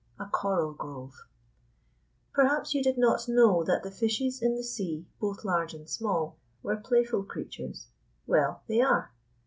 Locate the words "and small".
5.75-6.37